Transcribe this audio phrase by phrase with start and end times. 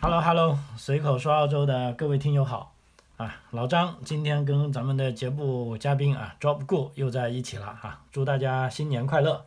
[0.00, 2.74] Hello Hello，随口说澳洲的各位听友好
[3.18, 3.36] 啊！
[3.50, 8.00] 老张今天跟咱们的节目嘉宾啊 Drop Go 又在一起了啊！
[8.10, 9.44] 祝大家新年快乐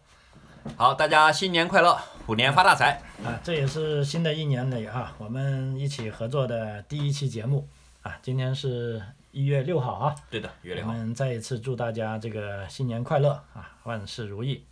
[0.77, 3.01] 好，大家新年快乐，虎年发大财。
[3.23, 3.37] 啊！
[3.43, 7.67] 这也是新的一年里啊，我们一起合作的第一期节目
[8.03, 8.17] 啊！
[8.21, 9.01] 今天是
[9.31, 10.93] 一月六号啊，对的，月我六号。
[10.93, 14.63] 们再一次祝大家这个新年快乐啊，万事如意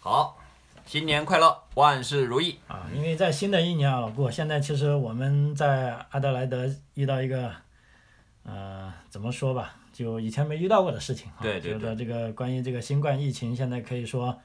[0.00, 0.36] 好，
[0.90, 2.58] 新年快乐，万事如意。
[2.66, 2.84] 啊！
[2.92, 7.48] 因为在新的一年啊，老顾，现在其实我们在阿德莱德遇到一个，
[8.42, 11.38] 呃，怎么说吧，就以前没遇到过的事情啊。
[11.42, 14.36] 对对就是说这个关于这个新冠疫情，现在可以说，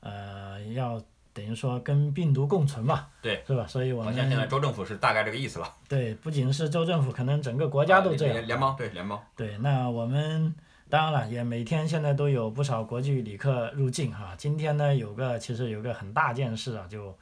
[0.00, 1.00] 呃，要
[1.32, 3.64] 等于说跟病毒共存嘛，对，是吧？
[3.68, 5.72] 所以我好像现在州政府是大概这个意思了。
[5.88, 8.34] 对不仅是州政府，可能整个国家都这样。
[8.34, 9.22] 联联邦对联邦。
[9.36, 10.52] 对，那我们
[10.90, 14.34] 当然了，也每天现在都有不少国际旅客入境哈。
[14.38, 17.14] 今天呢，有个其实有个很大件事啊，就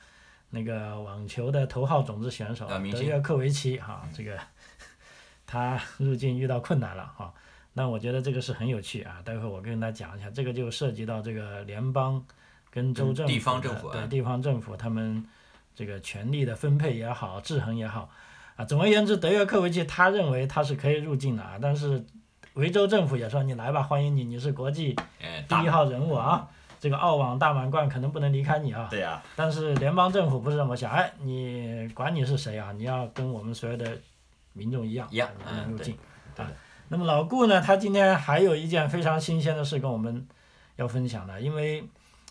[0.50, 4.38] 那个网球的头号种子选手德约科维奇哈，这个
[5.46, 7.34] 他入境遇到困难了哈。
[7.72, 12.24] 那我觉得这个是很有趣啊，待会儿我跟大家讲一下，这个就涉及到这个联邦
[12.70, 15.26] 跟州政府地方政府哎对地方政府他们
[15.74, 18.08] 这个权力的分配也好，制衡也好
[18.54, 18.64] 啊。
[18.64, 22.04] 总而言之，德约科维奇他认为他是可以入境的啊，但是
[22.56, 24.96] 维州政府也说你来吧，欢迎你，你是国际
[25.46, 26.48] 第一号人物啊，
[26.80, 28.88] 这个澳网大满贯可能不能离开你啊。
[28.90, 33.98] 对呀、但是联邦政府不是这么想，哎，你管你是谁啊，你要跟我们所有的
[34.54, 35.94] 民众一样，一样不能入境。
[36.34, 36.50] 对啊，
[36.88, 40.26] 那么老顾呢，他今天还有一件非常新鲜的事跟我们
[40.76, 41.84] 要分享的，因为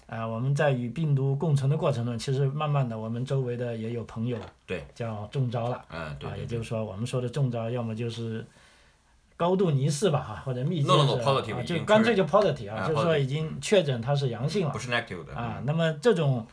[0.07, 5.85] 啊、我们在与病毒共存的过程中，其实慢慢的我们周围的也有朋友对，叫中招了。
[5.91, 8.43] 嗯，对啊，也就是说，我们说的中招，要么就是
[9.37, 15.61] 高度疑似吧，哈，或者密接 No, no, 是啊，就干脆就 positive 啊，啊就是说已经确诊它是阳性了不是 negative 的啊。
[15.65, 16.47] 那么这种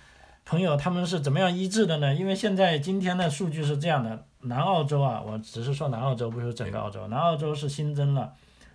[0.44, 2.12] 朋友他们是怎么样医治的呢？
[2.12, 8.32] 因为现在今天的数据是这样的，南澳洲啊，我只是说南澳洲，不是整个澳洲，南澳洲是新增了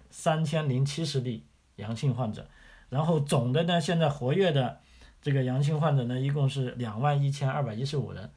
[0.10, 2.48] 三千零七十例阳性患者，
[2.90, 4.78] 然后总的呢，现在活跃的
[5.22, 8.30] 这个阳性患者呢，一共是两万一千二百一十五人。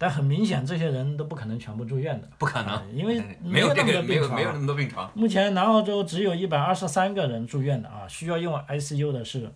[0.00, 5.10] 但很明显，这些人都不可能全部住院的，不可能啊，因为嗯没有这那么多个病床啊有没有那么多病床。
[5.14, 9.52] 目前南澳洲只有一百二十三个人住院的啊，需要用 ICU 的是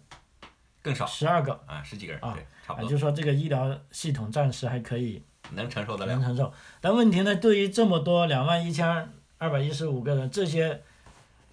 [0.82, 5.22] 更少十二个啊，十几个人，啊对，差啊，不多就说这个医疗系统暂时还可以
[5.52, 6.12] 能承受得了。
[6.12, 6.52] 能承受。
[6.80, 10.82] 但问题呢，对于这么多两万一千二百一十五个人，这些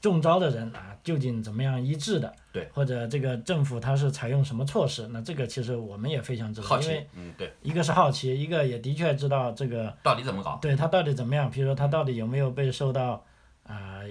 [0.01, 2.33] 中招的人啊，究竟怎么样医治的？
[2.51, 5.07] 对，或者这个政府它是采用什么措施？
[5.09, 10.57] 那这个其实我们也非常知道，好奇因为，嗯，对，一个是好奇，一个也的确知道这个到底怎么搞？
[10.61, 11.49] 对他到底怎么样？
[11.51, 13.23] 比如说他到底有没有被受到
[13.63, 14.01] 啊、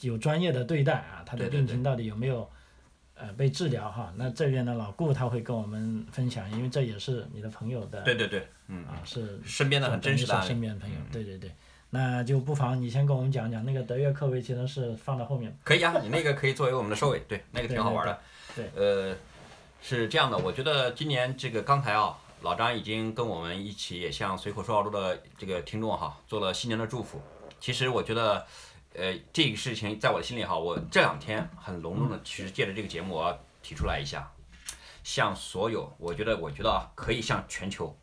[0.00, 1.22] 有专业的对待啊？
[1.26, 2.48] 他的病情到底有没有
[3.14, 4.12] 呃被治疗哈？
[4.16, 11.50] 那这边呢，老顾他会跟我们分享，因为这也是你的朋友的对对对，嗯，啊，是身边的很真实的身边的朋友嗯，对对对。
[11.90, 15.56] 那就不妨你先跟我们讲讲那个德约科维奇的事，放到后面。
[15.64, 18.20] 可以啊，你那个可以作为我们的收尾， 对，那个挺好玩的。
[18.54, 19.16] 对呃，
[19.80, 27.20] 是这样的，我觉得今年这个刚才啊，老张已经跟我们一起也向随口说澳洲的这个听众哈做了新年的祝福。
[27.58, 28.46] 其实我觉得，
[28.94, 34.30] 呃，这个事情在我的心里哈，我这两天很隆重的，其实借着这个节目我要提出来一下，
[35.02, 37.96] 向所有，我觉得我觉得啊，可以向全球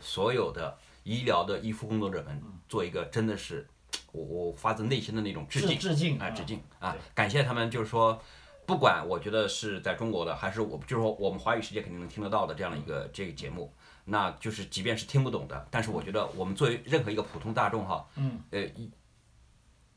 [0.00, 0.76] 所有的
[1.10, 3.66] 医疗的医护工作者们做一个真的是。
[4.12, 8.20] 我我发自内心的那种致致敬，致敬啊，致敬啊，感谢他们，就是说，
[8.66, 13.72] 不管我觉得是在中国的，还是我就是说我们华语世界肯定能听得到的这样的一个这个节目，
[14.04, 18.64] 那就是即便是听不懂的，但是我觉得我们作为任何一个普通大众哈，嗯，呃，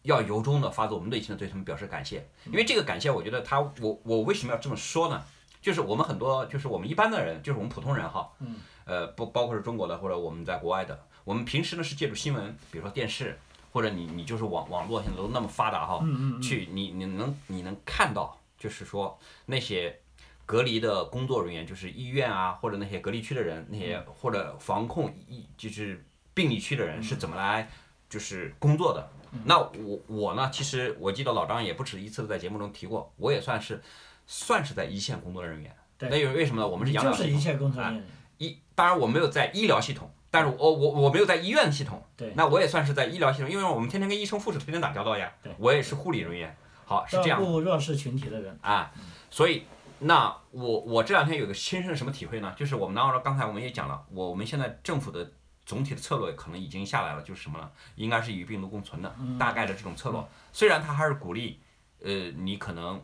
[0.04, 5.24] 要由衷的发自我们内心的对他们表示感谢，因为这个感谢，我觉得他我我为什么要这么说呢？
[5.60, 13.38] 就是我们很多就是我们一般的人，就是我们普通人哈，嗯，呃，不包括是中国的或者我们在国外的，我们平时呢是借助新闻，比如说电视。
[13.74, 19.18] 或者你你就是网网络现在都那么发达哈，嗯嗯嗯去你你能你能看到，就是说
[19.48, 20.00] 那些
[20.46, 26.06] 隔离的工作人员，就是医院啊，或者那些隔离区的人，那些或者防控疫就是
[26.36, 27.68] 病例区的人是怎么来
[28.08, 29.10] 就是工作的。
[29.44, 33.82] 那我我呢，其实我记得老张也不止一次的在节目中提过，我也算是
[34.28, 35.76] 算是在一线工作人员。
[35.98, 36.68] 对那因为为什么呢？
[36.68, 38.06] 我们是你养老系统就是一线工作人员。
[38.44, 46.56] 医，当然我没有在医疗系统，但是我我我没有在医院系统，对那我也算是在医疗系统，因为我们天天跟医生、护士天天打交道呀对，我也是护理人员，
[46.86, 48.58] 好是这样照顾弱势群体的人。
[48.62, 48.92] 啊，
[49.30, 49.64] 所以
[50.00, 52.54] 那我我这两天有个亲身的什么体会呢？
[52.58, 55.32] 就是我们南澳洲刚才我们也讲了，我我们现在政府的
[55.66, 57.72] 总体的策略可能已经下来了，就是什么呢？
[57.96, 60.20] 应该是与病毒共存的，大概的这种策略。
[60.52, 61.62] 虽然他还是鼓励，
[62.02, 63.02] 呃，你可能，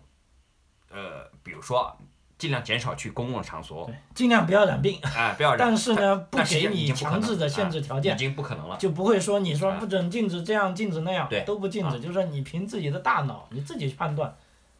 [0.91, 1.97] 呃，比如说
[2.39, 4.97] 尽量减少去公共场所，尽量不要染病。
[5.15, 5.59] 哎，不要染。
[5.59, 8.77] 但是呢，不给你强制的限制条件已，经不可能了。
[8.77, 14.33] 就不会说你说啊不准禁止这样禁止那样对，都不禁止，啊就是说你凭自己的大脑，你自己去判断，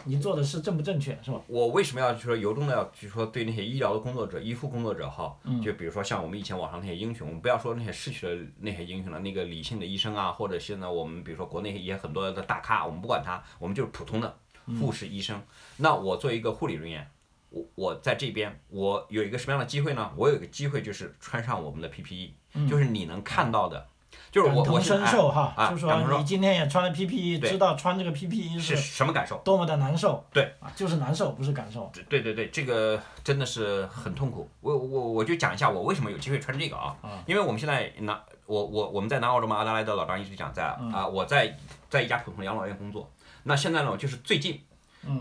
[0.06, 1.42] 你做的事正不正确，是吧？
[1.48, 14.34] 我为什么要说由衷的要就说对那些医疗的工作者、医护工作者哈，嗯就比如说像我们以前网上那些英雄，我们不要说那些逝去的那些英雄了，那个理性的医生啊，或者现在我们比如说国内也很多的大咖，我们不管他，我们就是普通的
[14.68, 15.42] 嗯护士、医生。
[15.76, 17.06] 那我作为一个护理人员，
[17.50, 20.12] 我我在这边，我有一个什么样的机会呢？
[20.16, 23.88] 我有一个机会就是穿上我们的 PPE，、就是你能看到的，
[24.31, 29.38] 就是我我身我现在受哈，啊就感同身受说你今天也穿了 PPE，知道穿这个 PPE 是是什么感受？
[29.44, 31.92] 多么的难受，对啊，就是难受，不是感受。
[32.07, 34.48] 对对对，这个真的是很痛苦。
[34.62, 41.57] 我我我就讲一下我为什么有机会穿这个啊，啊因为我们现在南我我我们在南澳洲嘛，阿德莱德老张一直讲在啊、我在
[41.90, 43.12] 在一家普通的养老院工作。
[43.44, 44.62] 那现在呢，就是最近，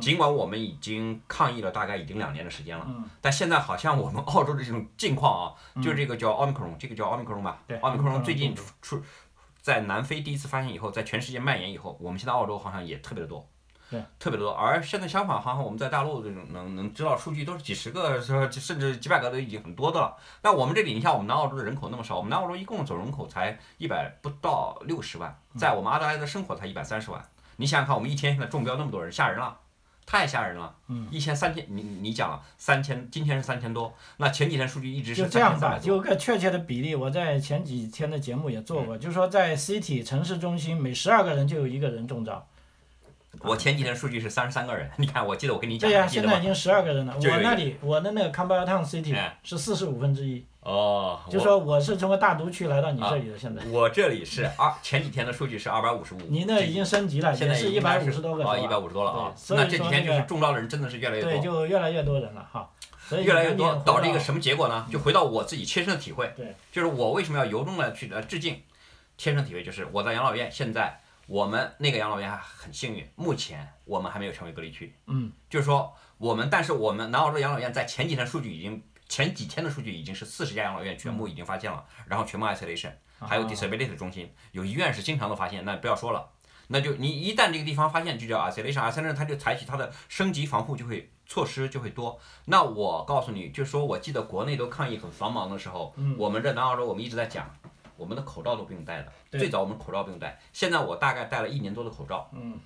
[0.00, 2.86] 尽管我们已经抗疫了大概已经两年的时间了，
[3.20, 9.02] 但现在好像我们澳洲的这种境况啊，就是这个叫奥密克戎，这个叫奥密克戎吧，对奥密克戎最近出出
[9.60, 13.48] 在南非第一次发现以后，在全世界蔓延以后，我们现在澳洲好像也特别的多。
[13.90, 20.14] 对，特别的多，而现在相反，好像我们在大陆这种能能知道数据都是几十个，说甚至几百个都已经很多的了。
[20.42, 27.24] 那我们这里，你像我们南澳洲的人口那么少，我们南澳洲一共总人口才一百不到六十万，在我们阿德莱德生活才一百三十万。
[27.56, 29.58] 你想想看，我们一天现在中标那么多人，吓人了，
[30.10, 30.74] 太吓人了。
[30.86, 42.46] 嗯，一千三千，你你讲了三千，今天是三千多，那前几天数据一直是就这样吧，3300多就个确切的比例，我在前几天的节目也做过，就是说在 City 城市中心，每十二个人就有一个人中招。
[43.40, 47.14] 我前几天数据是三十三个人， 你看，我记得我跟你讲，对呀、还记得吗现在已经十二个人了。
[47.14, 59.34] 我那里我的那个 Canberra Town City 哎是四十五分之一，哦，就说我是从个大毒区来到你啊这里的，现在我这里是二前几天的数据是二百五十五，你那已经升级了，现在也是一百五十多个，啊，一百五十多了啊。
[59.48, 62.68] 那这几天就是中招的人真的是越来越多对，多，就越来越多人了哈。
[63.00, 64.86] 所以越来越多导致一个什么结果呢？
[64.92, 68.60] 就回到我自己切身的体会，对，就是我为什么要由衷的去呃致敬，
[69.16, 78.82] 切身体会就是我在养老院，现在我们那个养老院还很幸运，目前我们还没有成为隔离区，嗯，就是说我们，但是我们南澳洲养老院在前几天数据已经。
[79.08, 86.30] 前几天的数据已经是四十家养老院全部已经发现了，然后全部 isolation，还有啊 disability 中心，有医院是经常都发现，那不要说了，
[86.68, 92.20] 那就你一旦这个地方发现就叫 isolation，isolation 它就采取它的升级防护就会措施就会多。
[92.44, 97.50] 那我告诉你，就说我记得国内都抗疫很繁忙的时候，我们这南澳洲我们一直在讲，
[97.96, 102.60] 我们的口罩都不用戴的，最早我们口罩不用戴，现在我大概戴了一年多的口罩，嗯，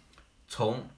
[0.48, 0.88] 从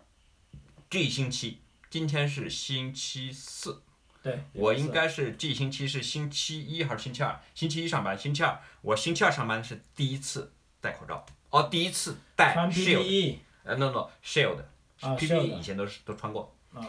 [0.88, 1.60] 这一星期，
[1.90, 3.82] 今天是星期四。
[4.24, 7.38] 对，我应该是这一星期是星期一还是星期二？
[7.54, 10.50] 星期一上班，星期二我星期二上班是第一次
[10.80, 14.56] 戴口罩，哦，第一次戴 shield，PPE 呃，no no shield，
[15.02, 16.50] 啊 PPE 以前都是都穿过。
[16.72, 16.80] 啊，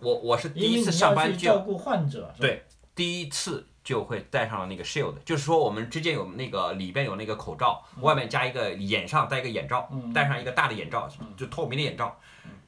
[0.00, 2.64] 我我是第一次上班就照顾患者，对
[2.94, 11.06] 第一次就会戴上了那个 shield，就是说我们之间有那个里边有那个口罩，外面加一个眼上戴一个眼罩，戴上一个大的眼罩，
[11.36, 12.18] 就透明的眼罩。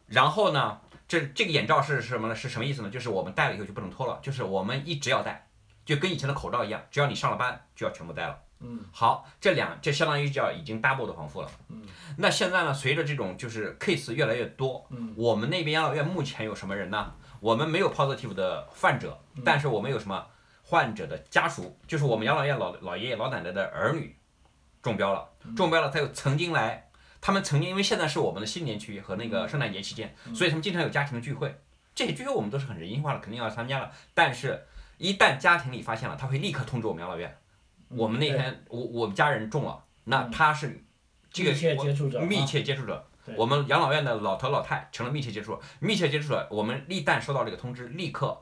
[0.09, 2.35] 然后呢，这这个眼罩是什么呢？
[2.35, 2.91] 是什么意思呢？
[2.91, 5.49] 就是我们戴了以后就不能脱了，就是我们一直要戴，
[5.85, 8.39] 就跟以前的口罩一样，只要你上了班就要全部戴了。
[8.61, 11.51] 嗯，好，这两这相当于叫已经 double 的防护了。
[11.69, 11.83] 嗯，
[12.17, 17.15] 那现在呢，随着这种就是 case 越来越多，嗯，我们那边养老院目前有什么人呢？
[17.41, 20.27] 我们没有 positive 的患者，但是我们有什么
[20.63, 24.17] 患者的家属，就是我们养老院老老爷爷老奶奶的儿女
[24.83, 26.86] 中标了，中标了，他又曾经来，
[27.27, 31.53] 他们曾经因为现在是我们的新年期和那个圣诞节期间，所以他们经常有家庭的聚会，
[31.93, 34.65] 这些聚会我们都是很人性化的，肯定要参加了，但是
[34.97, 37.37] 一旦家庭里发现了，他会立刻通知我们养老院。
[37.89, 40.81] 我们那天我我们家人中了，那他是
[41.33, 42.25] 这个密切接触者啊。
[42.25, 43.05] 密切接触者，
[43.37, 48.41] 我们养老院的老头老太成了密切接触者，密切接触者，我们一旦收到这个通知，立刻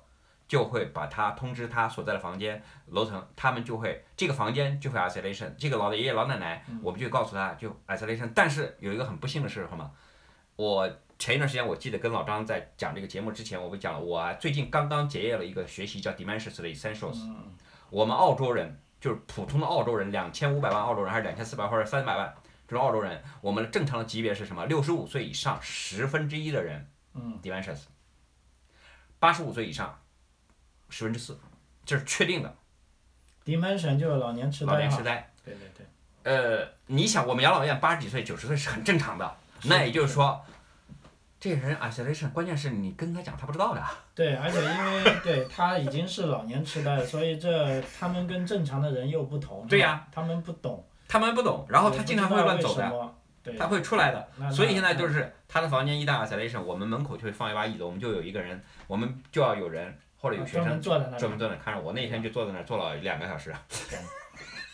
[0.55, 9.91] 就会把他通知他所在的房间楼层，他们就会这个房间就会 isolation，这个老爷爷老奶奶，我们就告诉他就 isolation，但是有一个很不幸的是什么？
[10.55, 17.29] 我前一段时间我记得跟老张在讲这个节目之前，我们讲了，我啊最近刚刚结业了一个学习叫 Dimensions 的 Essentials，
[17.91, 22.33] 我们澳洲人就是普通的澳洲人，两千五百万澳洲人还是两千四百或者三百万
[22.69, 24.65] 这种澳洲人，我们正常的级别是什么？
[24.67, 27.81] 六十五岁以上十分之一的人，嗯，Dimensions，
[29.19, 29.99] 八十五岁以上
[30.95, 31.37] 十分之四，
[31.85, 32.57] 这是确定的
[33.45, 35.29] dementia 就是老年痴呆老年痴，呆。
[35.45, 35.85] 对对对，
[36.23, 40.41] 呃，你想，我们养老院八十几岁、九十岁是很正常的，那也就是说，
[41.41, 43.83] 这个人 isolation，关键是你跟他讲他不知道的。
[44.15, 53.15] 对，而且因为对他已经是老年痴呆，所以这他们跟正常的人又不同，对呀他们不懂，他们不懂，然后他经常会乱走的。
[53.43, 54.53] 对，他会出来的。
[54.53, 61.93] 所以现在就是他的房间一旦 isolation，我们门口就会放一把椅子，我们就有一个人，我们就要有人或者有学生坐在那里专门坐在那看着我。
[61.93, 63.55] 那天就坐在那儿坐了两个小时，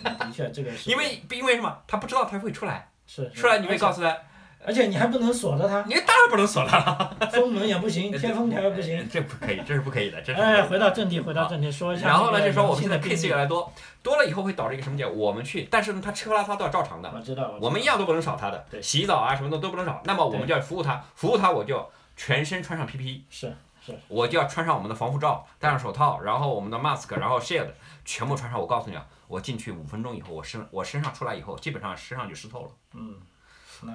[0.04, 1.76] 的确这个是因为因为什么？
[1.88, 4.16] 他不知道他会出来，是出来你会告诉，他，
[4.64, 9.04] 而且你还不能锁着它，你当然不能锁他了， 封门也不行，贴封条也不行。
[9.10, 12.06] 这不可以，这是不可以的，这是哎，回到正题，回到正题，说一下。
[12.06, 13.72] 然后呢，就说我们现在的 case 越来越多，
[14.04, 15.12] 多了以后会导致一个什么结果？
[15.12, 20.00] 我们去，但是呢，他吃喝拉撒都要照常的，我知道，我们一样都不能少他的，对洗澡啊什么的都不能少。
[20.04, 23.54] 那么我们就要服务他，服务他我就全身穿上 PPE，是
[23.90, 27.68] 是我就要穿上我们的防护罩，戴上手套，然后我们的 mask，然后 shield
[28.04, 28.60] 全部穿上。
[28.60, 32.70] 我告诉你啊，我进去五分钟以后，我身我身上出来以后，基本上身上就湿透了。
[32.94, 33.16] 嗯，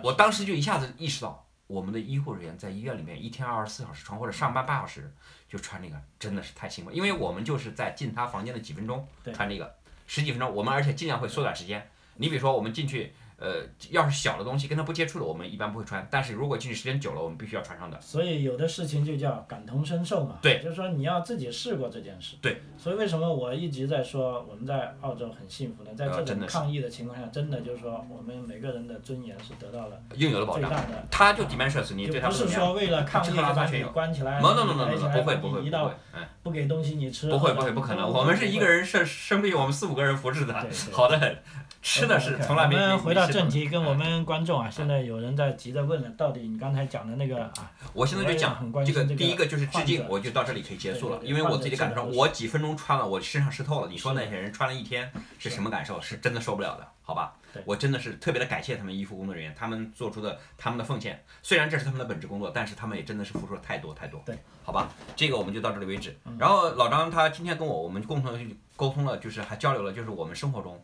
[0.03, 5.13] 我当时就一下子意识到，我们的医护人员在医院里面一天二十四小时穿或者上班八小时
[5.49, 6.95] 就穿这个，真的是太辛苦了。
[6.95, 9.75] 因为我们就是在进他房间的几分钟穿这个，
[10.07, 11.89] 十几分钟，我们而且尽量会缩短时间。
[12.17, 16.07] 你比如说我们进去，呃，要是小的东西跟他不接触的，我们一般不会穿。
[16.09, 17.99] 但是如果进去时间久了，我们必须要穿上的。
[17.99, 20.37] 所以有的事情就叫感同身受嘛。
[20.41, 22.35] 对就是说你要自己试过这件事。
[22.41, 22.61] 对。
[22.77, 25.89] 所以为什么我一直在说我们在澳洲很幸福呢？
[25.95, 30.69] 在这种抗疫的情况下，真的就是说我们每个人的尊严是得到了应有的保障。
[30.69, 31.07] 最大的。
[31.09, 32.47] 他就 dimensions，你对他不是？
[32.47, 37.29] 说为了抗疫把你关起来，no no no no 逮起 no，来不会不会不会，哎，不给东西你吃。
[37.29, 38.75] 不会不会不可能，我们是一个人。
[38.75, 41.37] 人生生病，我们四五个人服侍的对对，好的很，
[41.85, 42.75] 吃的是从来没。
[42.75, 53.87] 我们没回到正题，跟我哎们观众啊，现在有人在急着问了，到底你刚才讲的那个啊，我现在就讲很关这个，心这个第一个就是致敬，我就到这里可以结束了，因为我自己的感受我几分钟穿了，我身上湿透了。
[53.87, 56.01] 你说那些人穿了一天是什么感受？
[56.01, 57.35] 是真的受不了的，好吧？
[57.63, 64.21] 我真的是特别的感谢他们医护工作人员，他们做出的他们的奉献，虽然这是他们的本职工作，但是他们也真的是付出了太多太多。
[64.25, 66.17] 对，好吧，这个我们就到这里为止。
[66.25, 70.83] 嗯然后老张他今天跟我我们共同去沟通了，就是还交流了，就是我们生活中。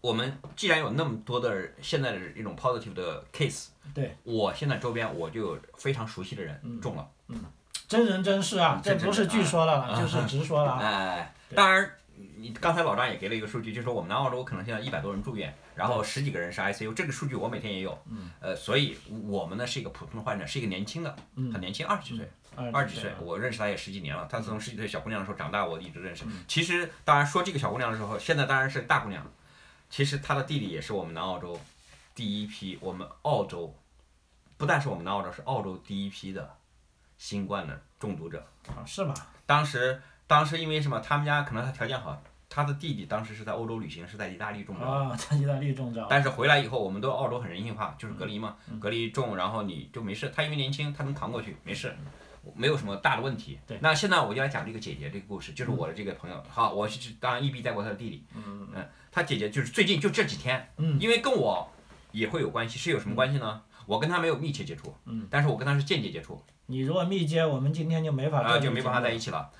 [0.00, 7.44] 我们既然有那么多的现在的一种 positive 的 case，对，我现在周边我就有非常熟悉的人嗯中了，嗯
[7.86, 10.80] 真人真事啊，这不是据说的了，啊就是直说了啊。
[10.80, 11.90] 哎，对当然，
[12.36, 17.98] 你刚才老张也给了一个数据，就是说我们南澳洲可能现在一百多人住院，然后十几个人是 ICU，这个数据我每天也有。
[18.08, 18.30] 嗯。
[18.40, 24.26] 呃，所以我们呢是一个普通的患者，是一个年轻的，嗯很年轻，二十几岁，二二十几岁，我认识他也十几年了。
[24.30, 26.44] 他从十几岁小姑娘的时候长大，我一直认识嗯。
[26.46, 29.28] 其实，当然说这个小姑娘的时候，现在当然是大姑娘。
[29.90, 31.58] 其实他的弟弟也是我们南澳洲
[32.14, 33.74] 第一批，我们澳洲
[34.56, 36.56] 不但是我们南澳洲，是澳洲第一批的
[37.18, 38.46] 新冠的中毒者。
[38.68, 39.12] 啊，是吗？
[39.44, 41.00] 当时当时因为什么？
[41.00, 44.86] 他们家可能他条件好，他的弟弟当时是在欧洲旅行，是在意大利中招。
[44.86, 46.06] 啊， 在意大利中招。
[46.08, 50.30] 但是回来以后，我们都澳洲很人性化，就是隔离嘛，嗯隔离重，然后你就没事。
[50.34, 51.96] 他因为年轻，他能扛过去，没事，
[52.54, 53.58] 没有什么大的问题。
[53.66, 56.44] 对那现在我就来讲这个姐姐这个故事，就是我的这个朋友。
[56.48, 61.68] 好，我是当然 EB 带过他的弟弟，嗯嗯，他姐姐就是最近就这几天，嗯因为跟我
[62.12, 63.62] 也会有关系，是有什么关系呢？
[63.86, 69.50] 我跟他没有密切接触，嗯，但是我跟他是间接接触，你如果密接，我们今天就没法就没办法在一一起了。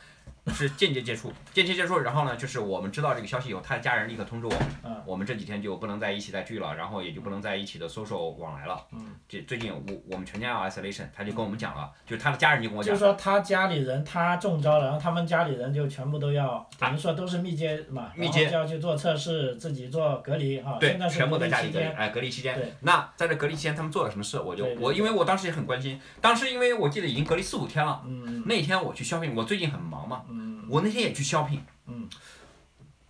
[0.53, 4.55] 是间接接触，间接接触，然后呢，就是我们知道这个消息以后，他的家人立刻通知我，
[4.85, 8.81] 嗯我们这几天就不能在一起再聚了，然后也就不能在一起的 social 往来了。
[8.93, 20.77] 嗯，这最近我我们全家要 isolation，他就跟我们讲了，就是他的家人就跟我讲就是，说他家里人他中招了，然后他们家里人就全部都要，等于说都是密接嘛，密接就要去做测试，自己做隔离哈。
[20.79, 22.77] 对全部在家里隔离，哎，隔离期对间。
[22.81, 24.39] 那在这隔离期间，他们做了什么事？
[24.39, 32.09] 我就对对我因为我当时也很关心，当时因为我记得已经隔离四五天了，嗯那天我去 shopping，我最近很忙嘛，嗯我那天也去 shopping，嗯，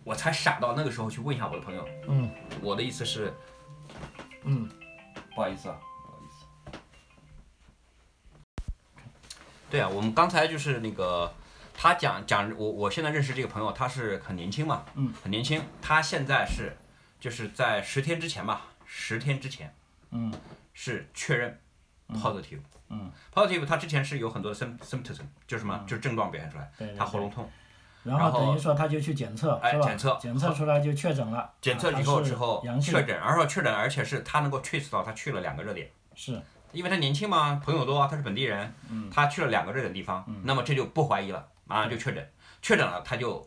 [0.04, 2.30] 我才傻到那个时候去问一下我的朋友，嗯。
[2.62, 3.32] 我的意思是，
[4.44, 4.68] 嗯，
[5.34, 6.78] 不好意思啊，不好意思。
[9.70, 11.32] 对啊，我们刚才就是那个，
[11.74, 16.76] 他讲讲我我现在认识这个朋友，他是很年轻嘛，嗯，很年轻，他现在是
[17.18, 19.74] 就是在十天之前吧，十天之前
[20.10, 20.32] 嗯。
[20.72, 21.60] 是确认
[22.08, 22.79] positive，嗯
[23.32, 27.48] positive，他之前是有很多 symptoms，就是什么，就是症状表现出来，他喉咙痛，
[28.02, 29.54] 然然后后等于说他就去检测？
[29.62, 35.90] 哎检测检测出来就确诊了， 检测以后之后确诊，然后确诊，而且是他能够 trace 到他去了两个热点。
[36.14, 36.40] 是。
[36.72, 39.10] 因为他年轻嘛，朋友多，他是本地人，嗯。
[39.10, 42.32] 他去了两个热点地方，那么这就不怀疑了，马上就确诊，
[42.62, 43.44] 确诊了他就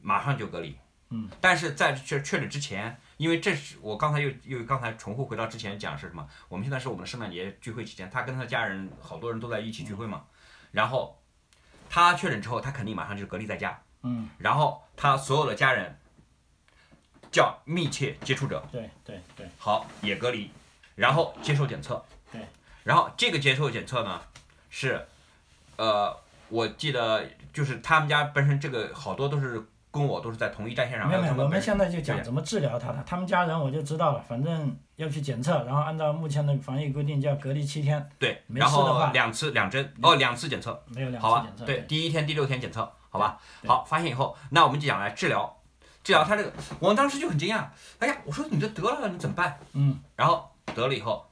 [0.00, 0.76] 马上就隔离。
[1.10, 6.28] 嗯，但是在确确诊之前，因为这是我刚才又又刚才重复回到之前讲是什么？
[6.48, 10.24] 我们现在是我们的圣诞节聚会期间，他跟他家人好多人都在一起聚会嘛，
[10.72, 11.18] 然后
[11.88, 15.98] 他确诊之后，他肯定马上就隔离在家，嗯然后他所有的家人
[17.30, 20.50] 叫密切接触者，对对对好，也隔离，
[20.94, 22.04] 然后接受检测。
[22.30, 22.40] 对。
[22.84, 24.22] 然后这个接受检测呢，
[24.70, 25.06] 是，
[25.76, 26.16] 呃，
[26.48, 31.08] 我记得就是他们家本身这个好多都是跟我都是在同一战线上。
[31.08, 33.02] 没有没有，我们现在就讲怎么治疗他的。
[33.06, 41.64] 他们家人我就知道了，反正要去检测，然后按照目前的防疫规定就要隔离七天，对，然没事的话后两次两针哦，两次检测，没有两次检测。？
[41.64, 43.38] 对，第一天、第六天检测，好吧？
[43.66, 45.56] 好，发现以后，那我们就讲来治疗，
[46.04, 47.64] 治疗他这个，我当时就很惊讶，
[47.98, 49.58] 哎呀，我说你这得了，你怎么办？
[49.72, 51.26] 嗯然后得了以后，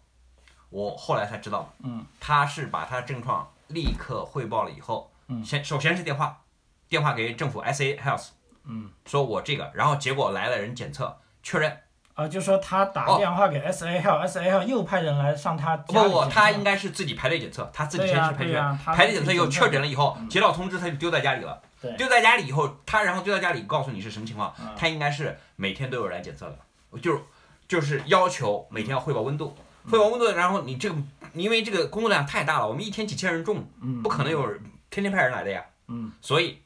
[0.71, 6.42] 我后来才知道，嗯，他是把他的症状立刻汇报了以后，嗯先首先是电话，
[6.88, 8.28] 电话给政府 SA Health，
[8.66, 11.76] 嗯，说我这个，然后结果来了人检测确认，
[12.14, 16.28] 啊，就说他打哦电话给 SA Health，SA Health 又派人来上他不不，家检测。
[16.30, 18.54] 他应该是自己排队检测，他自己先去排队，
[18.94, 21.61] 排队检测以后确诊了以后，接到通知他就丢在家里了。
[21.80, 21.92] 对。
[21.97, 24.68] 丢在家里以后，他然后丢在家里告诉你是什么情况，嗯。
[24.76, 26.59] 他应该是每天都有人来检测的，
[27.00, 27.21] 就是
[27.68, 29.56] 就是要求每天要汇报温度，
[29.90, 30.97] 汇报温度，然后你这个
[31.35, 34.47] 因为这个工作量太大了，我们一天几千人中，嗯不可能有
[34.88, 36.61] 天天派人来的呀，嗯，所以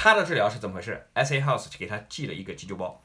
[0.00, 3.02] 他的治疗是怎么回事？SA Health 给他寄了一个急救包，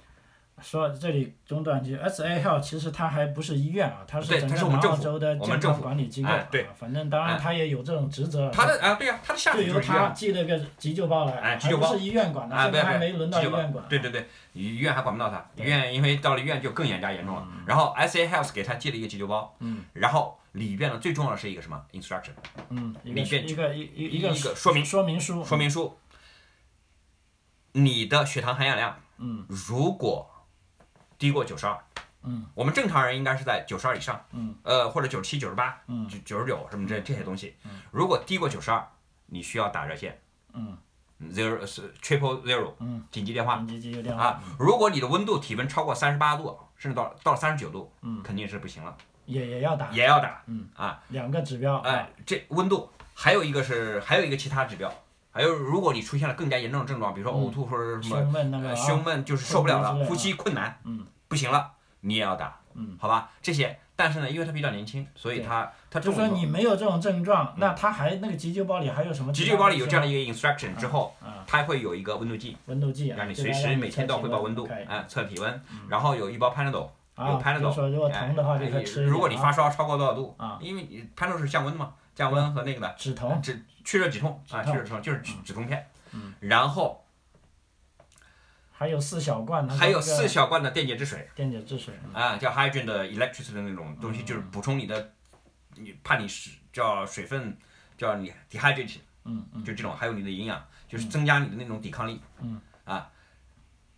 [0.61, 6.35] 说这里中断一句，SA Health 其实它还不是医院啊，它是对整个南它是我们政府澳洲的健康管理机构啊。
[6.35, 8.51] 哎对反正当然哎它也有这种职责。
[8.51, 13.85] 他的啊对呀、他的下属就由他寄了个急救包来，哎急救包还不是医院管的，啊现在还对对没轮到急救包医院管。
[13.89, 17.47] 对对对，医院还管不到他，医院因为到了医院就更严加严重了。
[17.65, 22.29] 然后 SA Health 给他寄了一个急救包，嗯然后里边呢最重要的是一个什么 instruction
[22.69, 25.43] 嗯，里边一个一一一个个说明说明书。
[25.43, 25.97] 说明书，
[27.73, 29.45] 你的血糖含氧量嗯。
[29.49, 30.29] 如果
[31.17, 31.77] 低过九十二，
[32.23, 36.07] 嗯，我们正常人应该是在九十二以上，嗯，呃或者九十七、九十八、嗯。
[36.07, 37.55] 九九十九什么这这些东西，
[37.91, 38.87] 如果低过九十二，
[39.27, 40.19] 你需要打热线
[40.53, 40.77] 嗯
[41.31, 44.23] ，zero 是 triple zero 嗯，紧急电话紧急急救电话。
[44.23, 48.21] 啊，如果你的温度体温超过三十八度，甚至到到三十九度，嗯。
[48.21, 50.69] 肯定是不行了，也也要打，也要打，嗯。
[50.75, 51.77] 啊，两个指标。
[51.79, 54.93] 哎，这温度还有一个是还有一个其他指标，
[55.33, 61.71] 还有如果你出现了更加严重的症状，比如说呕吐或者什么胸闷那个呃啊胸闷就是受不了了，呼吸困难，嗯，不行了，
[62.01, 69.33] 你也要打，嗯，好吧，这些，但是呢，因为他比较年轻，所以对他他就说你没有这种症状，那他还那个急救包里还有什么？
[69.33, 87.05] 急救包里有这样的一个 instruction 之后，啊，它会有一个温度计，温度计啊，让你随时每天都要汇报温度，可以哎，测体温，然后有一包 Panadol，有啊，Panadol，如果你发烧超过多少度啊，因为你 Panadol 是降温嘛，降温和那个的止疼，止去热止痛啊，去热止痛就是止止痛片嗯，然后
[88.71, 91.93] 还有四小罐，的还有四小罐的电解质水电解质水。
[92.05, 95.13] 嗯啊，叫 hydrogen 的那种东西，就是补充你的，
[95.75, 97.57] 你怕你是叫水分
[97.97, 102.21] 叫你 dehydrate，嗯嗯就这种，还有你的营养，就是增加你的那种抵抗力。
[102.41, 103.09] 嗯啊，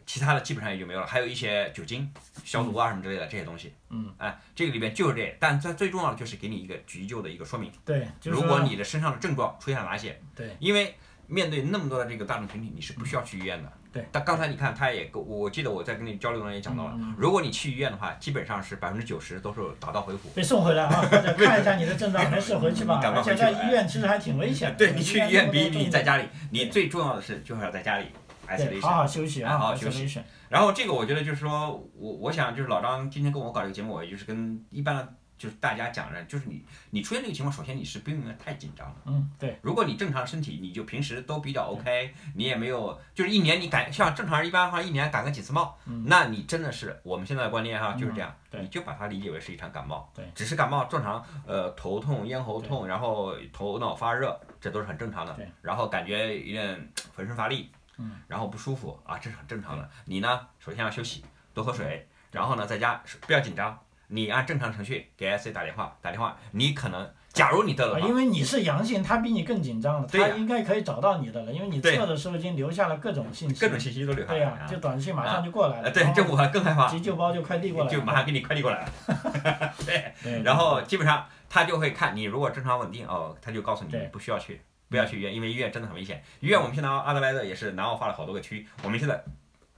[0.06, 2.10] 其他的基本上也就没有了，还有一些酒精
[2.44, 3.74] 消毒啊什么之类的这些东西。
[3.90, 7.72] 嗯，哎，这个里边就是这，但最最重要的就是给你一个急救的一个说明。
[7.84, 10.96] 对，就是如果你的身上的症状出现了哪些，对，因为
[11.28, 13.72] 面对那么多的这个大众群体，你是不需要去医院的。
[13.92, 14.06] 对。
[14.12, 20.30] 但刚才你看，他也跟我我记得我在跟你交流中也讲到了，嗯如果你去医院的话，基本上是百分之九十都是打道回府。
[20.36, 22.96] 被送回来啊， 或者看一下你的症状，没事 回去吧。
[22.96, 24.76] 而且赶快回去在医院其实还挺危险的。
[24.76, 28.82] 对你去医院比你在家里，你最重要的是就是要在家里对，isolation。
[28.82, 30.22] 好好休息啊，哎好好休息。
[30.50, 38.96] 然后这个我觉得就是说，我我想就是老张今天跟我搞这个节目，我也就是跟一般的就是大家讲的，就是你你出现这个情况，首先你是不应该太紧张了。
[39.06, 59.90] 嗯，对，如果你正常身体，你就平时都比较 OK，你也没有就是一年你感像正常人一般哈，一年感个几次冒，那你真的是我们现在的观念哈就是这样，你就把它理解为是一场感冒，对，只是感冒正常，呃头痛、咽喉痛，然后头脑发热，这都是很正常的对，然后感觉有点 浑身乏力，嗯，然后不舒服啊，这是很正常的。
[60.06, 73.60] 你呢，首先要休息，多喝水，然后呢，在家不要紧张，你按正常程序给 S C 打电话，打电话，你可能假如你得了因为你是阳性，他比你更紧张了，对他应该可以找到你的了，因为你测的时候已经留下了各种信息。
[73.60, 75.84] 各种信息都留下了对呀、就短信马上就过来了。
[75.84, 77.92] 呃，对，这我更害怕，急救包就快递过来了。
[77.98, 79.74] 就马上给你快递过来了。
[79.86, 80.44] 对，对。
[80.44, 84.62] 然后基本上他就会看你如果正常稳定哦，他就告诉你对不需要去，
[84.96, 86.24] 不要去医院，因为医院真的很危险。
[86.40, 89.22] 医院我们现在阿德莱德也是南澳划了好多个区，我们现在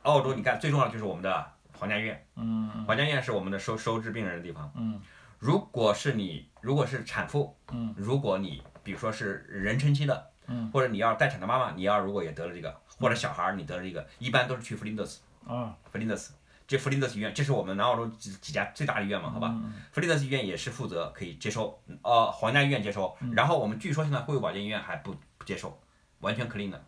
[0.04, 4.72] 澳洲你看最重要的就是我们的皇家医院，嗯嗯皇家医院是我们的收收治病人的地方。
[4.76, 5.02] 嗯
[5.40, 15.22] 如果是你如果是产妇，嗯如果你比如说是妊娠期的，嗯或者你要待产的妈妈，你要如果也得了这个，或者小孩你得了这个，一般都是去弗林德斯。
[15.48, 16.34] 啊，弗林德斯，
[16.68, 19.48] 这弗林德斯医院，这是我们南澳洲几几家最大的医院嘛，好吧？
[19.56, 25.80] 嗯弗林德斯医院也是负责可以接收，呃，皇家医院接收，嗯然后我们据说现在惠顾保健医院还不不接受，
[26.20, 26.84] 完全 clean 的，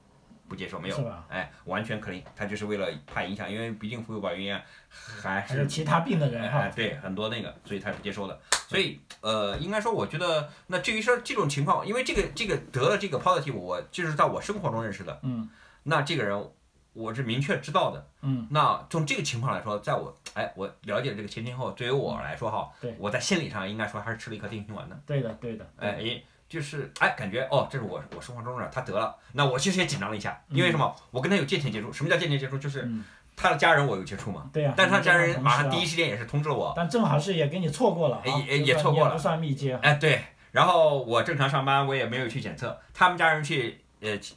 [0.49, 1.13] 不接受没有？
[1.29, 4.61] 哎，完全 clean，他就是为了怕影响，因为毕竟惠顾保健医院
[4.91, 8.37] 还是其他病的人哎哈，对很多那个，所以他是不接收的。
[8.67, 15.49] 所以呃，应该说，我觉得那至于说这种情况，因为这个这个得了这个 positive，我就是在我生活中认识的，嗯
[15.83, 16.51] 那这个人，
[16.99, 18.05] 我是明确知道的。
[18.21, 24.99] 嗯，那从这个情况来说，在我哎，我了解这个前前后，对于我来说哈，对我在心理上应该说还是吃了一颗定心丸的。
[25.05, 30.93] 对的对的，哎，诶就是哎，感觉哦，这是我我生活中的他得了，那我其实也紧张了一下，因为什么？
[31.11, 31.93] 我跟他有间接接触。
[31.93, 32.57] 什么叫间接接触？
[32.57, 33.05] 就是嗯
[33.37, 36.73] 他的家人我有接触嘛，对呀、但是他家人马上第一，时间也是通知了我。
[36.75, 44.35] 但正好是也给你错过了啊，也也错过了不算密接，哎，对，然后我正常上班，我也没有去检测，他们家人去呃七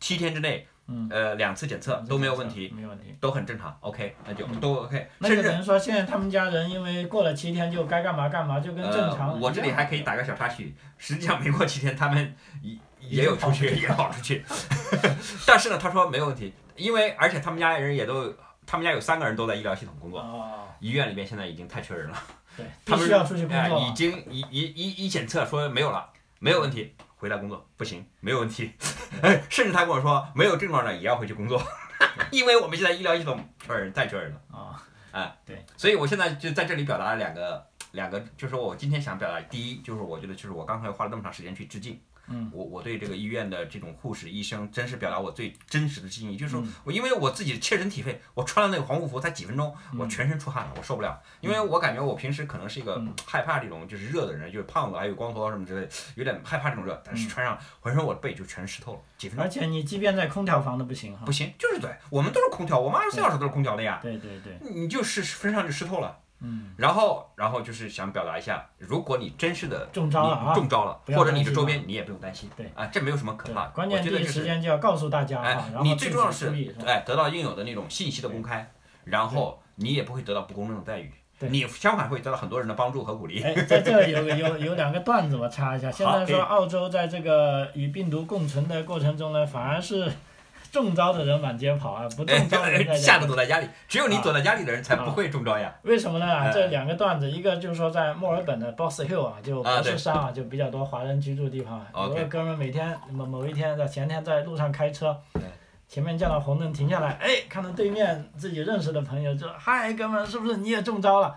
[0.00, 3.16] 七天之内，嗯，呃两次检测都没有问题，没有问题。
[3.20, 4.58] 都很正常，OK，那就嗯。
[4.60, 9.38] 都 OK，甚至那就等于说，现在他们家人因为过了七天就该干嘛干嘛，就跟正常。
[9.40, 14.44] 我这里还可以打个小插曲，实际上没过七天，他们也也有出去，也跑出去，
[15.46, 18.34] 但是呢，他说没有问题，因为而且他们家人也都，
[18.66, 22.16] 他们家有三个人都在医疗系统工作，哦，医院里面现在已经太缺人了，
[22.56, 23.78] 对，他们需要出去工哎，作。
[23.80, 28.72] 已经一一一一检测说没有了，没有问题，回来工作不行，没有问题，
[29.20, 31.62] 哎，甚至他跟我说没有症状的也要回去工作，
[32.32, 34.40] 因为我们现在医疗系统缺人，太缺人了。
[35.12, 35.36] 啊，
[35.76, 46.64] 所以我现在就在这里表达了两个两个，就是我今天想表达，第一就是我觉得就是我刚才花了那么长时间去致敬，嗯，我我对这个医院的这种护士医生，真是表达我最真实的敬意，就是嗯。
[46.64, 53.12] 说我因为我自己切身体会，我穿了那个防护服才几分钟，我全身出汗了，我受不了，因为我感觉我平时可能是一个嗯。
[53.26, 59.44] 害怕这种就是热的人，就是胖子还有光头啊什么之类，有点害怕这种热，但是穿上浑身我的背就全湿透了，几分钟。
[59.44, 61.24] 而且你即便在空调房都不行哈。
[61.26, 61.32] 不。
[61.32, 66.18] 行，就是对，我们都是空调，我们二十四小时都是空调的呀，对对对，你就是身上就湿透了。
[66.42, 72.70] 嗯，然后，然后就是想表达一下，如果你真是的中招了啊中招了，或者你的周边你也不用担心，对。
[72.74, 73.70] 啊，这没有什么可怕的。
[73.70, 78.70] 关键第一时间就要告诉大家哈，哎你最重要是注意是，哎，得到应有的那种信息的公开，
[79.04, 81.48] 然后你也不会得到不公正的待遇，对。
[81.50, 83.42] 你相反会得到很多人的帮助和鼓励。
[83.42, 85.90] 哎，在这有有有两个段子我插一下。
[85.92, 90.10] 现在说澳洲在这个与病毒共存的过程中呢，反而是
[90.70, 95.74] 中招的人满街跑啊，不中 招的人在吓得躲在家里，只有你躲在家里的人才不会中招呀。
[95.82, 96.52] 为什么呢？
[96.52, 105.16] 这两个段子，一个就是说在墨尔本的 Boss Hill 啊，就啊对博士山啊，就比较多华人居住的地方有个哥们儿每天某某一天在前天在路上开车，
[105.88, 111.36] 前面见到红灯停下来，哎，看到对面自己认识的朋友就嗨，哥们，是不是你也中招了？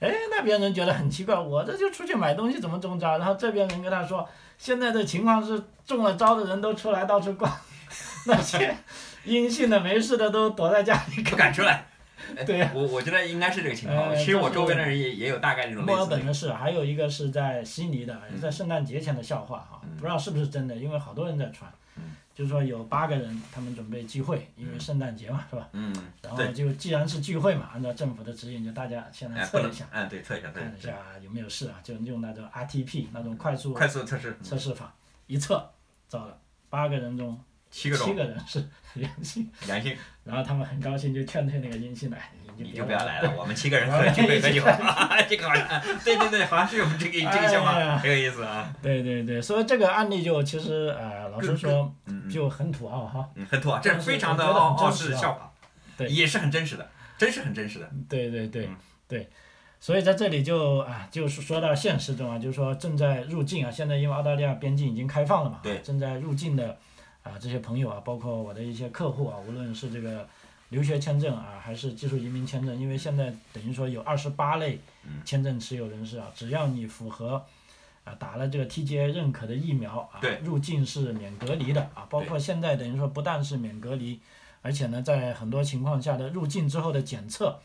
[0.00, 3.16] 哎，那边人觉得很奇怪，我这就出去买东西怎么中招？
[3.18, 7.50] 然后这边人跟他说，现在的情况是中了招的人都出来到处逛，
[8.26, 8.76] 那些
[9.24, 11.86] 阴性的没事的都躲在家里不敢出来。
[12.46, 14.08] 对呀、我我觉得应该是这个情况。
[14.08, 25.68] 呃其实我周边的人也也有大概这种类墨尔本的事，还有一个是在悉尼的，也在圣诞节前的笑话哈，不知道是不是真的，因为好多人在传嗯，就是说有八个人，他们准备聚会，因为圣诞节嘛，是吧？
[25.72, 34.94] 嗯，然后，就既然是聚会嘛，按照政府的指引，就大家先来测一下，，嗯，对，测一下，看一下有没有事啊，就用那种 RTP 那种快速快速测试，测试法，
[35.26, 35.70] 一测，
[36.08, 36.38] 糟了，
[36.70, 37.38] 八个人中
[37.74, 39.96] 七个七个人是阳性，阳性。
[40.22, 43.34] 然后他们很高兴就劝退那个阴性来，你就就不要来了。
[43.36, 44.62] 我们七个人喝 聚会喝酒，
[45.28, 48.72] 这个好像，对对对，好像是有这个这个笑话，很有意思啊。
[48.80, 51.92] 对对对，所以这个案例就其实呃，老实说
[52.32, 53.28] 就很土豪哈。
[53.34, 55.52] 嗯，很土豪，这是非常的傲傲笑话，
[55.96, 56.08] 对。
[56.08, 57.90] 也是很真实的，真是很真实的。
[58.08, 58.76] 对对对嗯。
[59.08, 59.28] 对，
[59.80, 65.80] 所以在这里就啊，就是说到现实中啊，就是说正在入境啊，现在因为澳大利亚边境已经开放了嘛，对。
[65.80, 66.78] 正在入境的
[67.24, 70.28] 啊这些朋友啊，包括我的一些客户啊，无论是这个
[70.68, 77.44] 留学签证啊，还是技术移民签证，因为现在等于说有二十八类嗯签证持有人士啊，只要你符合。
[78.04, 84.20] 啊，打了这个 TGA 认可的疫苗啊，入境是免隔离的啊，包括现在等于说不但是免隔离，
[84.60, 87.58] 而且呢，在很多情况下的入境之后的检测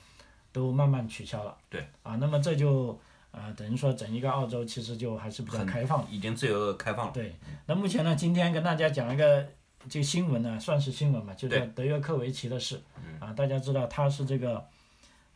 [0.53, 1.57] 都慢慢取消了。
[1.69, 1.85] 对。
[2.03, 2.97] 啊，那么这就
[3.31, 6.05] 呃等于说整一个澳洲其实就还是比较开放。
[6.09, 7.11] 已经自由开放了。
[7.11, 7.35] 对。
[7.65, 9.47] 那目前呢，今天跟大家讲一个
[9.87, 12.81] 这个新闻呢，算是新闻吧，就是对德约科维奇的事。
[13.19, 14.65] 啊，大家知道他是这个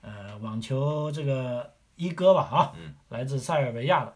[0.01, 4.13] 呃网球这个一哥吧啊，嗯来自塞尔维亚的。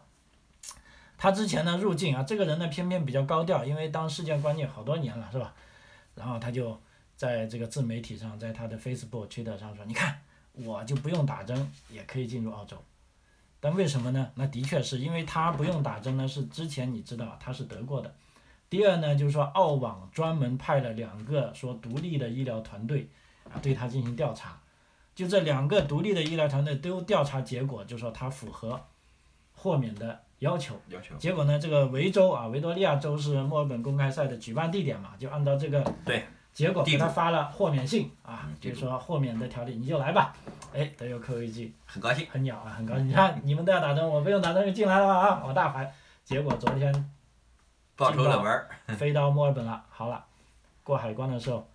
[1.16, 5.54] 他之前呢入境啊，这个人呢偏偏比较高调，因为当世界观念好多年了，是吧？
[6.14, 6.80] 然后他就
[7.14, 10.20] 在这个自媒体上，在他的 Facebook、Twitter 上说：“你看，
[10.54, 12.76] 我就不用打针也可以进入澳洲。”
[13.60, 14.30] 但为什么呢？
[14.34, 18.14] 那的确是因为他不用打针呢，是之前你知道他是得过的。
[18.70, 23.08] 第二呢，就是说澳网专门派了两个说独立的医疗团队
[23.50, 24.60] 啊对他进行调查，
[25.14, 28.80] 就这两个独立的医疗团队都调查结果，就说他符合
[29.52, 30.80] 豁免的要求。
[30.88, 40.34] 要求结果呢，这个维州啊，维多利亚州是墨尔本公开赛的举办地点嘛，就按照这个对结果给他发了豁免信啊嗯，就是说豁免的条例你就来吧。
[40.74, 43.08] 哎，德约科维奇很高兴，很鸟啊，很高兴。
[43.08, 45.92] 你看你们都要打针，我不用打针就进来了啊，我大牌。
[46.24, 47.10] 结果昨天
[47.96, 50.24] 报仇冷门儿， 飞到墨尔本了，好了，
[50.82, 51.66] 过海关的时候，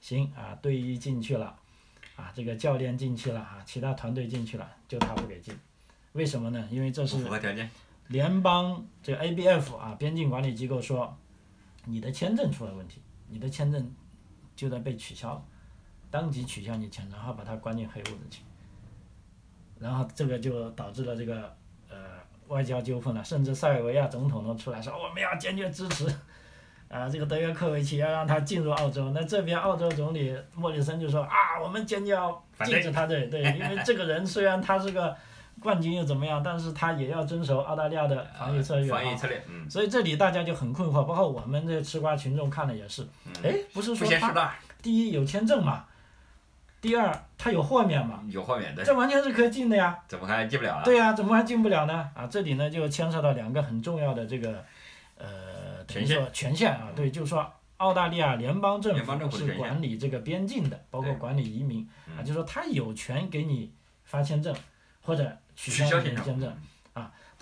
[0.00, 1.54] 行啊，队医进去了，
[2.16, 5.54] 啊，这个教练进去了啊，其他团队进去了，就他不给进，
[6.12, 6.66] 为什么呢？
[6.70, 7.68] 因为这是符合条件。
[8.08, 11.16] 联邦这个 ABF 啊，边境管理机构说，
[11.84, 13.94] 你的签证出了问题，你的签证
[14.60, 15.42] 就在被取消，
[16.10, 18.42] 当即取消你签证，然后把他关进黑屋子去，
[19.78, 21.56] 然后这个就导致了这个
[21.88, 21.96] 呃
[22.48, 26.06] 外交纠纷了，甚至塞尔维亚总统都出来说我们要坚决支持。
[26.88, 35.16] 啊，这个德约科维奇要让他进入澳洲，那这边澳洲总理莫里森就说啊，我们坚决要禁止他对对，因为这个人虽然他是个
[35.60, 38.96] 冠军又怎么样，但是他也要遵守澳大利亚的防疫策略啊。
[38.96, 43.06] 防疫策略，嗯，所以这里大家就很困惑，包括我们这吃瓜群众看了也是，
[43.42, 44.08] 哎，不是说
[44.82, 45.84] 第一有签证嘛，
[46.80, 49.98] 第二他有豁免嘛，有豁免的，这完全是可以进的呀。
[50.08, 50.84] 怎么还进不了了？
[50.84, 52.10] 对呀、怎么还进不了呢？
[52.14, 54.64] 啊，这里呢就牵涉到两个很重要的这个
[55.18, 56.16] 呃，等于权限。
[56.16, 57.46] 说权限啊，对，就是说
[57.76, 62.24] 澳大利亚联邦政府是管理这个边境的，包括管理移民啊，嗯。
[62.24, 63.70] 就是说他有权给你
[64.04, 64.54] 发签证
[65.02, 66.56] 或者取取消签证你的签证。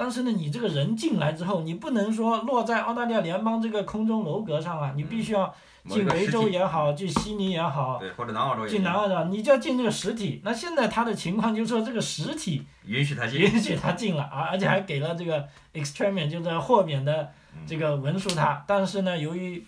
[0.00, 5.52] 但是呢，你这个人进来之后，你不能说落在澳大利亚联邦这个空中楼阁上啊，你必须要
[5.88, 10.40] 进维州也好，进悉尼也好，对，或者南澳洲也进南澳洲，你就要进这个实体。
[10.44, 17.32] 那现在他的情况就是说，这个实体允许他进，允许他进了啊，而且还给了这个 extreme 就是豁免的
[17.66, 18.62] 这个文书他。
[18.68, 19.66] 但是呢，由于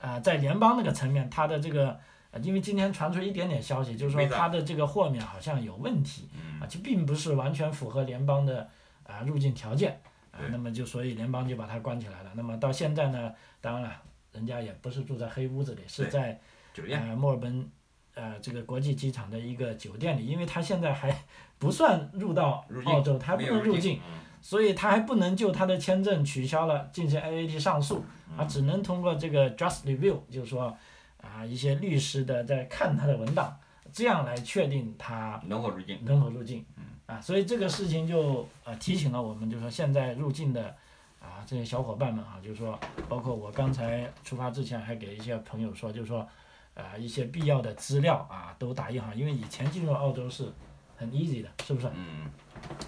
[0.00, 1.98] 啊、在联邦那个层面，他的这个
[2.32, 6.28] 呃因为今天传出一点点消息，就是说他的这个豁免好像有问题
[6.60, 8.68] 啊，就并不是完全符合联邦的
[9.04, 10.00] 啊入境条件。
[10.32, 12.32] 啊，那么就所以联邦就把他关起来了。
[12.34, 16.40] 那么到现在呢，当然了，人家也不是住在黑屋子里，是在
[16.72, 17.70] 酒店，呃，墨尔本
[18.14, 21.14] 呃这个国际机场的一个酒店里，因为他现在还
[21.60, 24.20] 不算入到澳洲，他还不能入境，，嗯。
[24.40, 28.38] 所以他还不能就他的签证取消了进行 AAT 上诉，嗯。
[28.38, 30.74] 啊，只能通过这个 just review，就是说
[31.22, 33.58] 啊一些律师的在看他的文档，
[33.90, 36.04] 这样来确定他能否入境？
[36.04, 36.66] 能否入境。
[37.06, 40.74] 啊，所以这个事情就呃提醒了我们，就是说现在入境的
[41.20, 46.26] 啊这些小伙伴们啊，就是说，包括我刚才出发之前还给一些朋友说，就是说，
[46.74, 50.50] 啊一些必要的资料啊都打印好，因为以前进入澳洲是
[50.96, 51.90] 很 easy 的，是不是？
[51.92, 52.30] 嗯，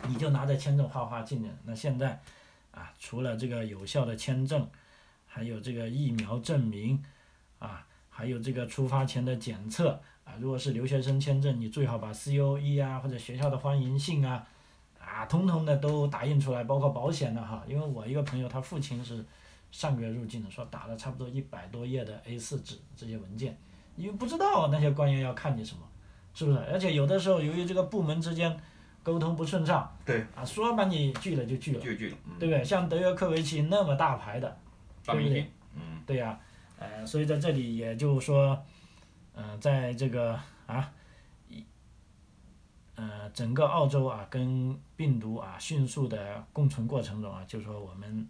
[0.09, 1.49] 你就拿着签证画画进的。
[1.65, 2.19] 那现在
[2.71, 4.67] 啊，除了这个有效的签证，
[5.27, 7.03] 还有这个疫苗证明
[7.59, 7.85] 啊，
[8.17, 14.47] 还有这个出发前的检测啊，如果是留学生签证，你最好把 COE 啊或者学校的欢迎信啊
[15.05, 17.65] 啊，通通的都打印出来，包括保险的哈。
[17.67, 19.25] 因为我一个朋友，他父亲是
[19.73, 23.59] 上个月入境的，说打了差不多一百多页的 A4 纸这些文件，
[23.97, 25.81] 因为不知道那些官员要看你什么，
[26.35, 26.59] 是不是？
[26.73, 28.57] 而且有的时候由于这个部门之间
[29.03, 32.65] 沟通不顺畅，对，啊，说把你拒了就拒了，拒拒，嗯，对不对？
[32.65, 34.57] 像德约科维奇那么大牌的，
[35.05, 35.51] 对不对
[36.07, 36.39] 对呀、
[36.85, 38.63] 呃，所以在这里也就是说，
[39.35, 40.93] 呃，在这个啊，
[41.49, 41.65] 一，
[42.95, 48.29] 呃，整个澳洲啊跟病毒啊迅速的共存过程中啊，就说我们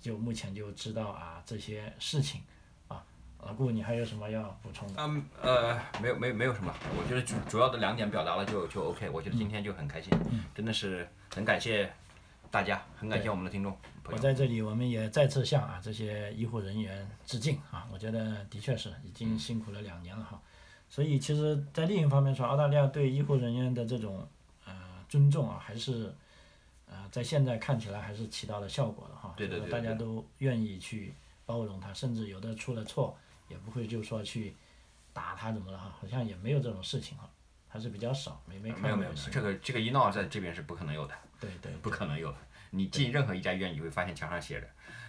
[0.00, 2.42] 就目前就知道啊这些事情
[2.88, 3.04] 啊，
[3.42, 5.02] 老顾你还有什么要补充的？
[5.02, 10.12] 嗯呃，没有没有没有什么，我觉得主主要的两点表达了就就 OK，我觉得今天就很开心，
[10.54, 11.92] 真的是很感谢
[12.54, 13.76] 大家，很感谢我们的听众。
[14.04, 17.84] 我在这里，我们也再次向啊这些医护人员致敬啊！
[17.92, 20.40] 我觉得的确是已经辛苦了两年了哈。
[20.88, 24.24] 所以其实，在另一方面说，澳大利亚对医护人员的这种
[24.64, 24.72] 呃
[25.08, 26.14] 尊重啊，还是
[26.86, 29.34] 呃在现在看起来还是起到了效果的哈。
[29.36, 31.12] 对对对大家都愿意去
[31.44, 34.54] 包容他，甚至有的出了错，也不会就说去
[35.12, 37.28] 打他怎么了哈，好像也没有这种事情哈，
[37.74, 42.38] 还是比较少，没没看没有没有没有，这个这个一闹在这边是不可能有的，对 对不可能有的。
[42.70, 44.66] 你进任何一家医院，你会发现墙上写着，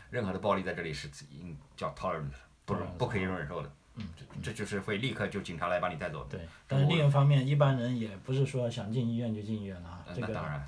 [0.10, 2.32] 任何的暴力在这里是应叫 tolerant，
[2.65, 3.71] 不容不可以忍受的。
[3.93, 6.39] 嗯，这这就是会立刻就警察来把你带走的。
[6.39, 10.67] 对，但是另一方面，一般人也不是说想进医院就进医院了哈，呃这个那当然，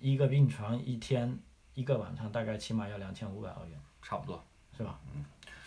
[0.00, 1.38] 一个病床一天
[1.74, 4.44] 一个晚上大概起码要两千五百欧元，差不多。
[4.76, 4.98] 是吧？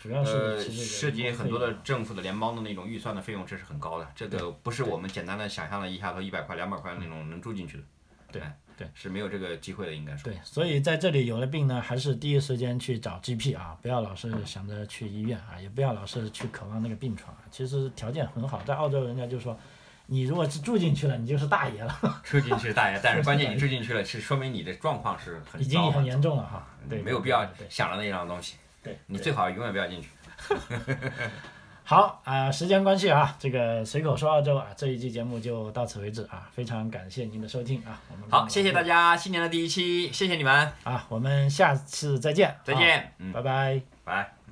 [0.04, 4.06] 主要是呃，涉及很多的政府的联邦的那种预算的费用，这是很高的。
[4.14, 7.82] 这个不是我们简单的想象了一下子一百块、两百块那种能住进去的。
[8.30, 10.30] 对哎对，是没有这个机会的，应该说。
[10.30, 17.40] 对，所以在这里有了病呢，还是第一时间去找 GP 啊，不要老是想着去医院啊，也不要老是去渴望那个病床啊。
[17.50, 19.58] 其实条件很好，在澳洲人家就说，
[20.04, 26.68] 你如果是住进去了，你就是大爷了， 住进去大爷，但是关键你住进去了，是说明你的状况是很已经很严重了哈。
[26.90, 28.56] 对，没有必要想着那样东西。
[28.84, 30.08] 对，你最好永远不要进去。
[31.86, 43.82] 好啊、时间关系啊，这个随口说澳洲啊，这一期节目就到此为止啊，非常感谢您的收听啊，我们好，谢谢大家家，新年的第一期，谢谢你们，啊，我们下次再见，再见，嗯，拜拜。
[44.04, 44.43] 拜。